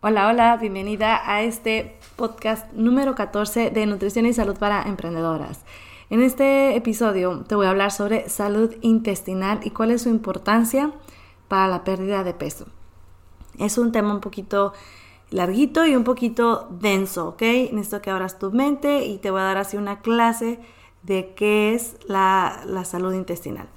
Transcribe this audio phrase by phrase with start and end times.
[0.00, 5.64] Hola, hola, bienvenida a este podcast número 14 de Nutrición y Salud para Emprendedoras.
[6.08, 10.92] En este episodio te voy a hablar sobre salud intestinal y cuál es su importancia
[11.48, 12.66] para la pérdida de peso.
[13.58, 14.72] Es un tema un poquito
[15.30, 17.42] larguito y un poquito denso, ¿ok?
[17.72, 20.60] Necesito que abras tu mente y te voy a dar así una clase
[21.02, 23.68] de qué es la, la salud intestinal.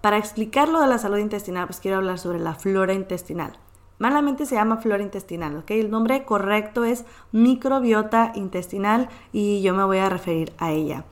[0.00, 3.58] Para explicar lo de la salud intestinal, pues quiero hablar sobre la flora intestinal.
[4.02, 5.70] Malamente se llama flora intestinal, ¿ok?
[5.70, 11.04] El nombre correcto es microbiota intestinal y yo me voy a referir a ella.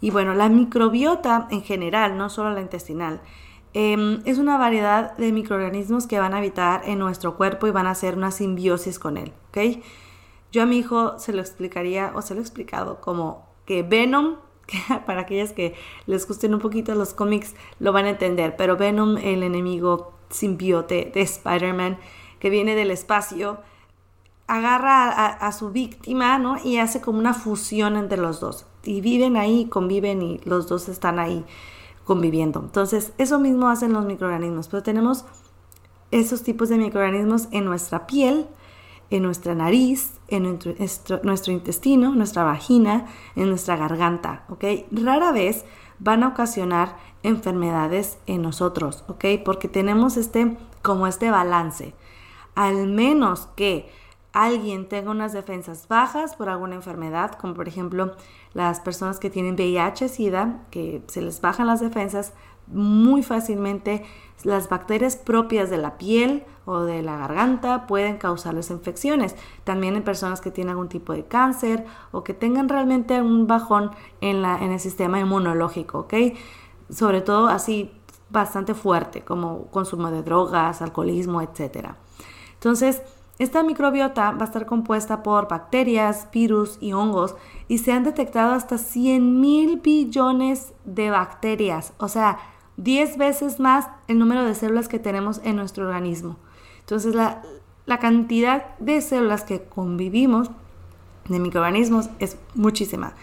[0.00, 3.20] Y bueno, la microbiota en general, no solo la intestinal,
[3.74, 7.88] em, es una variedad de microorganismos que van a habitar en nuestro cuerpo y van
[7.88, 9.82] a hacer una simbiosis con él, ¿ok?
[10.52, 14.36] Yo a mi hijo se lo explicaría o se lo he explicado como que Venom,
[15.06, 15.74] para aquellas que
[16.06, 21.12] les gusten un poquito los cómics lo van a entender, pero Venom, el enemigo simbiote
[21.14, 21.98] de Spider-Man
[22.40, 23.60] que viene del espacio,
[24.48, 26.56] agarra a, su víctima, ¿no?
[26.62, 28.66] Y hace como una fusión entre los dos.
[28.82, 31.44] Y viven ahí, conviven y los dos están ahí
[32.04, 32.60] conviviendo.
[32.60, 34.66] Entonces, eso mismo hacen los microorganismos.
[34.66, 35.24] Pero tenemos
[36.10, 38.48] esos tipos de microorganismos en nuestra piel,
[39.10, 44.64] en nuestra nariz, en nuestro, nuestro, intestino, nuestra vagina, en nuestra garganta, ¿ok?
[44.90, 45.64] Rara vez
[45.98, 49.24] van a ocasionar enfermedades en nosotros, ¿ok?
[49.44, 51.94] Porque tenemos este, como este balance.
[52.54, 53.88] Al menos que
[54.32, 58.12] alguien tenga unas defensas bajas por alguna enfermedad, como por ejemplo
[58.54, 62.32] las personas que tienen VIH, SIDA, que se les bajan las defensas
[62.66, 64.04] muy fácilmente,
[64.44, 69.36] las bacterias propias de la piel o de la garganta pueden causarles infecciones.
[69.64, 73.90] También en personas que tienen algún tipo de cáncer o que tengan realmente un bajón
[74.20, 76.14] en, la, en el sistema inmunológico, ¿ok?
[76.92, 77.90] Sobre todo así
[78.30, 81.90] bastante fuerte, como consumo de drogas, alcoholismo, etc.
[82.54, 83.02] Entonces,
[83.38, 87.34] esta microbiota va a estar compuesta por bacterias, virus y hongos
[87.66, 92.38] y se han detectado hasta 100 mil billones de bacterias, o sea,
[92.76, 96.36] 10 veces más el número de células que tenemos en nuestro organismo.
[96.80, 97.42] Entonces, la,
[97.86, 100.50] la cantidad de células que convivimos
[101.28, 103.14] de microorganismos es muchísima.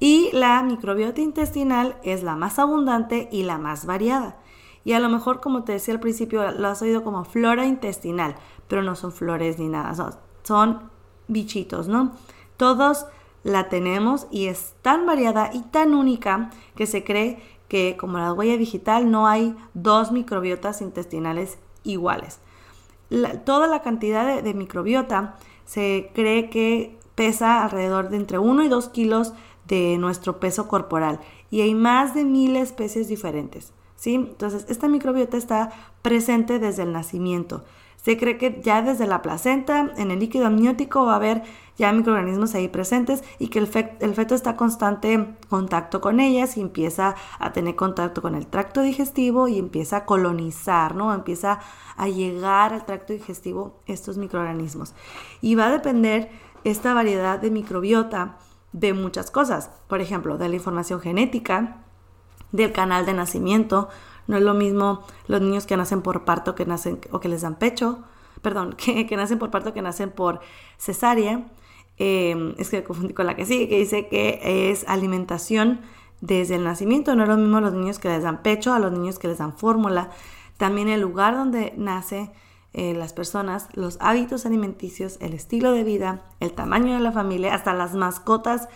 [0.00, 4.38] Y la microbiota intestinal es la más abundante y la más variada.
[4.82, 8.34] Y a lo mejor, como te decía al principio, lo has oído como flora intestinal,
[8.66, 9.94] pero no son flores ni nada,
[10.42, 10.90] son,
[11.28, 12.12] bichitos, ¿no?
[12.56, 13.06] Todos
[13.44, 18.32] la tenemos y es tan variada y tan única que se cree que como la
[18.32, 22.40] huella digital no hay dos microbiotas intestinales iguales.
[23.44, 25.36] toda la cantidad de, microbiota
[25.66, 29.34] se cree que pesa alrededor de entre 1 y 2 kilos
[29.70, 31.20] de nuestro peso corporal
[31.50, 33.72] y hay más de mil especies diferentes.
[33.96, 34.16] ¿sí?
[34.16, 35.70] Entonces, esta microbiota está
[36.02, 37.64] presente desde el nacimiento.
[38.02, 41.42] Se cree que ya desde la placenta, en el líquido amniótico, va a haber
[41.76, 47.14] ya microorganismos ahí presentes y que el, feto está constante contacto con ellas y empieza
[47.38, 51.12] a tener contacto con el tracto digestivo y empieza a colonizar, ¿no?
[51.12, 51.60] Empieza
[51.96, 54.94] a llegar al tracto digestivo estos microorganismos.
[55.42, 56.30] Y va a depender
[56.64, 58.38] esta variedad de microbiota
[58.72, 59.70] de muchas cosas.
[59.88, 61.78] Por ejemplo, de la información genética,
[62.52, 63.88] del canal de nacimiento,
[64.26, 67.42] no es lo mismo los niños que nacen por parto que nacen o que les
[67.42, 68.00] dan pecho,
[68.42, 70.40] perdón, que, nacen por parto que nacen por
[70.78, 71.46] cesárea.
[71.98, 75.80] Em, es que confundí con la que sigue, que dice que es alimentación
[76.20, 77.14] desde el nacimiento.
[77.14, 79.38] No es lo mismo los niños que les dan pecho a los niños que les
[79.38, 80.10] dan fórmula.
[80.56, 82.30] También el lugar donde nace
[82.72, 87.54] eh, las personas, los hábitos alimenticios, el estilo de vida, el tamaño de la familia,
[87.54, 88.68] hasta las mascotas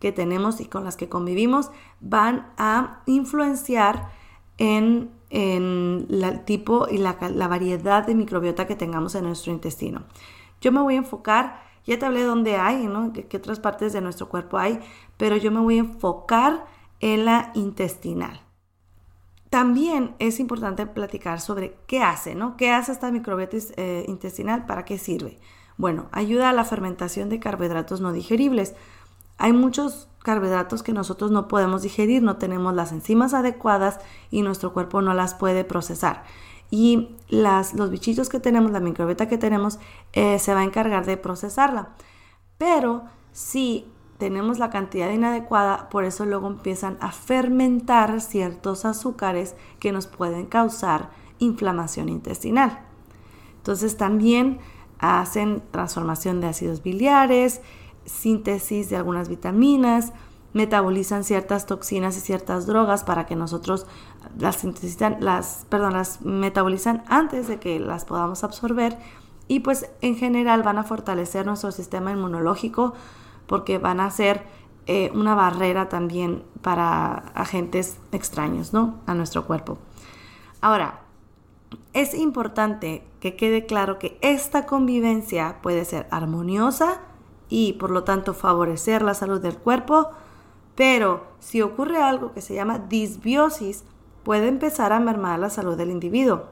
[0.00, 4.10] que tenemos y con las que convivimos, van a influenciar
[4.58, 10.04] en, el tipo y la, variedad de microbiota que tengamos en nuestro intestino.
[10.60, 13.12] Yo me voy a enfocar, ya te hablé de dónde hay, ¿no?
[13.12, 14.80] ¿Qué, otras partes de nuestro cuerpo hay,
[15.16, 16.66] pero yo me voy a enfocar
[17.00, 18.40] en la intestinal.
[19.50, 22.56] También es importante platicar sobre qué hace, ¿no?
[22.56, 24.66] ¿Qué hace esta microbiota eh, intestinal?
[24.66, 25.38] ¿Para qué sirve?
[25.78, 28.74] Bueno, ayuda a la fermentación de carbohidratos no digeribles.
[29.38, 34.00] hay muchos carbohidratos que nosotros no podemos digerir, no tenemos las enzimas adecuadas
[34.30, 36.24] y nuestro cuerpo no las puede procesar.
[36.70, 39.78] Y las, los bichitos que tenemos, la microbiota que tenemos,
[40.12, 41.90] eh, se va a encargar de procesarla.
[42.58, 43.86] Pero si
[44.18, 50.46] tenemos la cantidad inadecuada, por eso luego empiezan a fermentar ciertos azúcares que nos pueden
[50.46, 52.80] causar inflamación intestinal.
[53.58, 54.58] Entonces también
[54.98, 57.60] hacen transformación de ácidos biliares,
[58.04, 60.12] síntesis de algunas vitaminas,
[60.52, 63.86] metabolizan ciertas toxinas y ciertas drogas para que nosotros
[64.36, 64.64] las
[65.20, 68.98] las, perdón, las metabolizan antes de que las podamos absorber
[69.46, 72.94] y pues en general van a fortalecer nuestro sistema inmunológico
[73.48, 74.44] porque van a ser
[74.86, 79.00] eh, una barrera también para agentes extraños, ¿no?
[79.06, 79.78] A nuestro cuerpo.
[80.60, 81.00] Ahora,
[81.92, 87.00] es importante que quede claro que esta convivencia puede ser armoniosa
[87.48, 90.10] y por lo tanto favorecer la salud del cuerpo,
[90.74, 93.84] pero si ocurre algo que se llama disbiosis,
[94.22, 96.44] puede empezar a mermar la salud del individuo.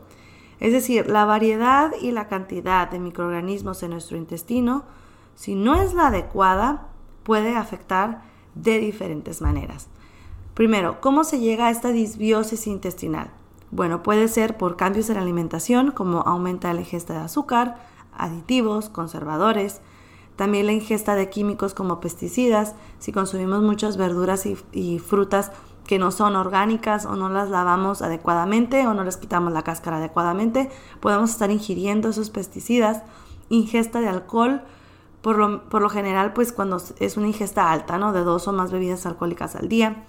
[0.58, 4.84] Es decir, la variedad y la cantidad de microorganismos en nuestro intestino,
[5.36, 6.88] si no es la adecuada,
[7.22, 8.22] puede afectar
[8.56, 9.88] de diferentes maneras.
[10.54, 13.30] Primero, ¿cómo se llega a esta disbiosis intestinal?
[13.70, 17.76] Bueno, puede ser por cambios en la alimentación, como aumenta la ingesta de azúcar,
[18.16, 19.80] aditivos, conservadores,
[20.36, 25.50] también la ingesta de químicos como pesticidas, si consumimos muchas verduras y, frutas
[25.86, 29.98] que no son orgánicas o no las lavamos adecuadamente o no les quitamos la cáscara
[29.98, 30.68] adecuadamente,
[31.00, 33.02] podemos estar ingiriendo esos pesticidas.
[33.48, 34.62] Ingesta de alcohol,
[35.26, 38.12] por lo, por lo general, pues cuando es una ingesta alta, ¿no?
[38.12, 40.04] De dos o más bebidas alcohólicas al día.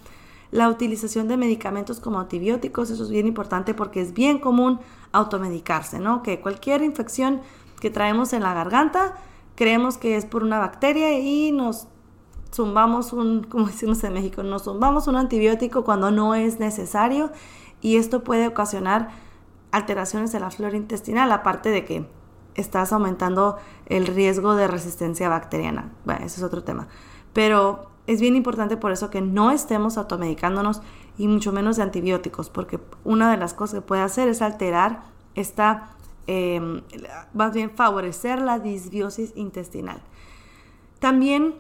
[0.52, 4.80] La utilización de medicamentos como antibióticos, eso es bien importante porque es bien común
[5.14, 6.22] automedicarse, ¿no?
[6.22, 7.42] Que cualquier infección
[7.82, 9.16] que traemos en la garganta,
[9.56, 11.88] creemos que es por una bacteria y nos
[12.54, 17.32] zumbamos un, como decimos en México, nos zumbamos un antibiótico cuando no es necesario
[17.82, 19.10] y esto puede ocasionar
[19.72, 22.17] alteraciones en la flora intestinal, aparte de que
[22.58, 25.92] estás aumentando el riesgo de resistencia bacteriana.
[26.06, 26.88] Bueno, ese es otro tema.
[27.34, 30.82] Pero es bien importante por eso que no estemos automedicándonos
[31.18, 35.04] y mucho menos de antibióticos, porque una de las cosas que puede hacer es alterar
[35.36, 35.90] esta,
[36.26, 36.82] em,
[37.34, 40.02] más bien favorecer la disbiosis intestinal.
[41.00, 41.56] También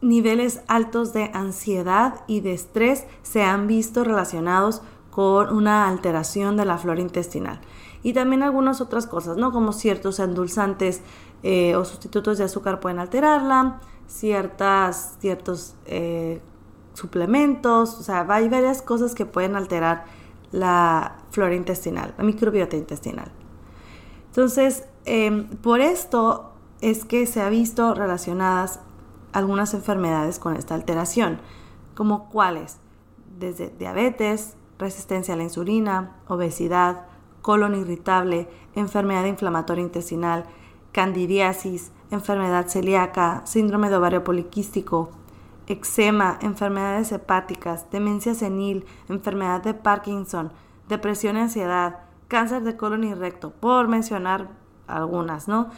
[0.00, 6.64] niveles altos de ansiedad y de estrés se han visto relacionados con una alteración de
[6.64, 7.60] la flora intestinal.
[8.02, 9.52] Y también algunas otras cosas, ¿no?
[9.52, 11.02] Como ciertos endulzantes
[11.42, 16.40] eh, o sustitutos de azúcar pueden alterarla, ciertas, ciertos eh,
[16.94, 20.04] suplementos, o sea, hay varias cosas que pueden alterar
[20.50, 23.30] la flora intestinal, la microbiota intestinal.
[24.26, 28.80] Entonces, em, por esto es que se ha visto relacionadas
[29.32, 31.40] algunas enfermedades con esta alteración,
[31.94, 32.78] como cuáles,
[33.38, 37.06] desde diabetes, resistencia a la insulina, obesidad,
[37.42, 40.44] colon irritable, enfermedad inflamatoria intestinal,
[40.92, 45.10] candidiasis, enfermedad celíaca, síndrome de ovario poliquístico,
[45.66, 50.52] eczema, enfermedades hepáticas, demencia senil, enfermedad de Parkinson,
[50.88, 54.48] depresión y ansiedad, cáncer de colon y recto, por mencionar
[54.86, 55.70] algunas, ¿no?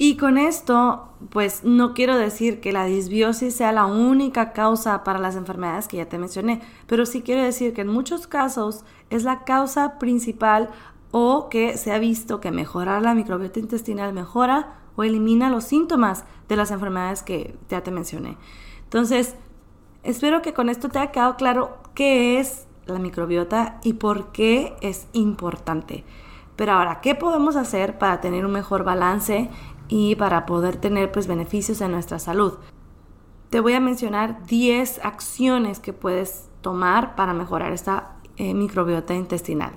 [0.00, 5.18] Y con esto, pues no quiero decir que la disbiosis sea la única causa para
[5.18, 9.24] las enfermedades que ya te mencioné, pero sí quiero decir que en muchos casos es
[9.24, 10.70] la causa principal
[11.10, 16.24] o que se ha visto que mejorar la microbiota intestinal mejora o elimina los síntomas
[16.48, 18.36] de las enfermedades que ya te mencioné.
[18.84, 19.34] Entonces,
[20.04, 24.76] espero que con esto te haya quedado claro qué es la microbiota y por qué
[24.80, 26.04] es importante.
[26.56, 29.48] Pero ahora, ¿qué podemos hacer para tener un mejor balance
[29.88, 32.54] y para poder tener pues beneficios en nuestra salud.
[33.50, 39.72] Te voy a mencionar 10 acciones que puedes tomar para mejorar esta eh, microbiota intestinal.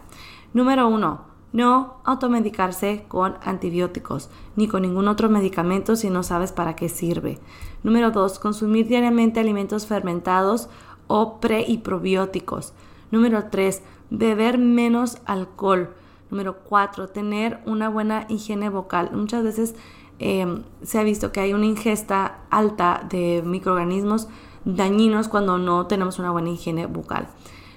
[0.53, 1.31] Número 1.
[1.53, 7.39] No automedicarse con antibióticos ni con ningún otro medicamento si no sabes para qué sirve.
[7.83, 8.39] Número 2.
[8.39, 10.69] Consumir diariamente alimentos fermentados
[11.07, 12.73] o pre y probióticos.
[13.11, 13.81] Número 3.
[14.09, 15.93] Beber menos alcohol.
[16.29, 17.07] Número 4.
[17.09, 19.11] Tener una buena higiene vocal.
[19.13, 19.75] Muchas veces
[20.23, 24.27] Em, se ha visto que hay una ingesta alta de microorganismos
[24.65, 27.27] dañinos cuando no tenemos una buena higiene bucal.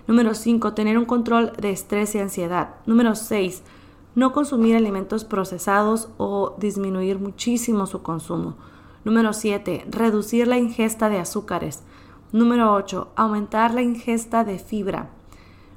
[0.07, 0.75] Número 5.
[0.75, 2.75] Tener un control de estrés y ansiedad.
[2.85, 3.63] Número 6.
[4.15, 8.57] No consumir alimentos procesados o disminuir muchísimo su consumo.
[9.07, 9.87] Número 7.
[9.89, 11.83] Reducir la ingesta de azúcares.
[12.31, 13.09] Número 8.
[13.17, 15.09] Aumentar la ingesta de fibra.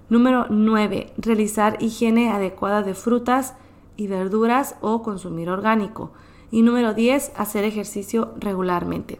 [0.09, 1.13] Número 9.
[1.17, 3.53] Realizar higiene adecuada de frutas
[3.95, 6.11] y verduras o consumir orgánico.
[6.51, 9.19] Y número 10, hacer ejercicio regularmente.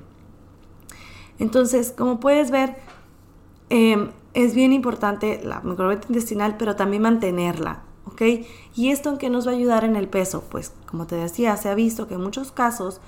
[1.40, 2.78] Entonces, como puedes ver,
[3.70, 8.22] em, es bien importante la microbiota intestinal, pero también mantenerla, ¿ok?
[8.76, 10.44] ¿Y esto en qué nos va a ayudar en el peso?
[10.50, 13.02] Pues, como te decía, se ha visto que en muchos casos,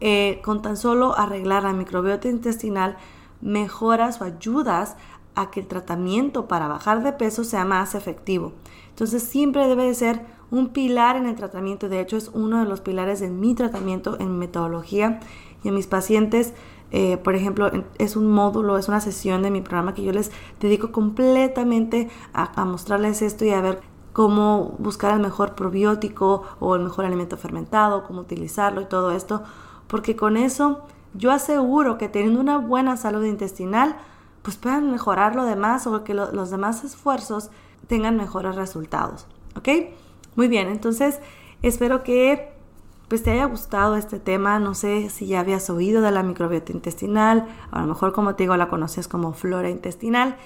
[0.00, 2.96] eh, con tan solo arreglar la microbiota intestinal,
[3.40, 4.96] mejoras o ayudas
[5.34, 8.52] a que el tratamiento para bajar de peso sea más efectivo.
[8.90, 10.20] Entonces siempre debe de ser
[10.50, 11.88] un pilar en el tratamiento.
[11.88, 15.20] De hecho, es uno de los pilares de mi tratamiento en metodología
[15.62, 16.54] y en mis pacientes.
[16.90, 20.30] Eh, por ejemplo, es un módulo, es una sesión de mi programa que yo les
[20.60, 23.80] dedico completamente a, a mostrarles esto y a ver
[24.12, 29.42] cómo buscar el mejor probiótico o el mejor alimento fermentado, cómo utilizarlo y todo esto,
[29.88, 30.82] porque con eso
[31.14, 33.96] yo aseguro que teniendo una buena salud intestinal,
[34.42, 37.50] pues puedan mejorar lo demás o que los demás esfuerzos
[37.88, 39.26] tengan mejores resultados.
[39.56, 39.68] ¿Ok?
[40.36, 41.20] Muy bien, entonces
[41.62, 42.52] espero que
[43.08, 44.58] pues te haya gustado este tema.
[44.58, 48.44] No sé si ya habías oído de la microbiota intestinal, a lo mejor como te
[48.44, 50.36] digo la conoces como flora intestinal.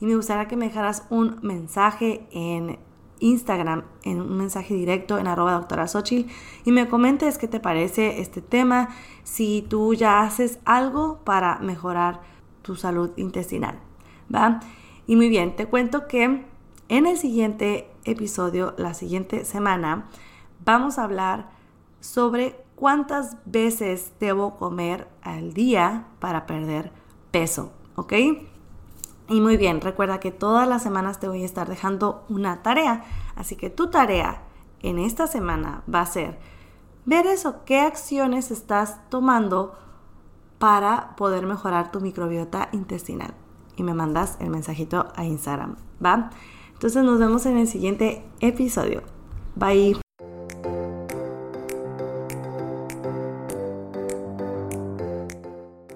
[0.00, 2.78] Y me gustaría que me dejaras un mensaje en
[3.18, 6.30] Instagram, en un mensaje directo en arroba doctora Xochitl,
[6.64, 8.90] y me comentes qué te parece este tema,
[9.24, 12.20] si tú ya haces algo para mejorar
[12.60, 13.78] tu salud intestinal,
[14.34, 14.60] ¿va?
[15.06, 16.44] Y muy bien, te cuento que
[16.88, 20.08] en el siguiente episodio, la siguiente semana,
[20.64, 21.50] vamos a hablar
[22.00, 26.92] sobre cuántas veces debo comer al día para perder
[27.30, 28.12] peso, ¿ok?
[29.28, 33.04] Y muy bien, recuerda que todas las semanas te voy a estar dejando una tarea,
[33.34, 34.42] así que tu tarea
[34.82, 36.38] en esta semana va a ser
[37.06, 39.74] ver eso, qué acciones estás tomando
[40.58, 43.34] para poder mejorar tu microbiota intestinal.
[43.76, 46.30] Y me mandas el mensajito a Instagram, ¿va?
[46.76, 49.02] Entonces nos vemos en el siguiente episodio.
[49.54, 49.96] Bye.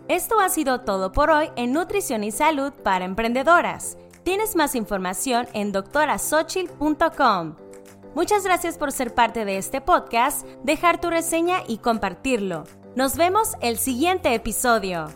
[0.08, 3.98] Esto ha sido todo por hoy en Nutrición y Salud para Emprendedoras.
[4.22, 7.56] Tienes más información en doctorasochil.com.
[8.14, 12.64] Muchas gracias por ser parte de este podcast, dejar tu reseña y compartirlo.
[12.96, 15.08] Nos vemos el siguiente episodio.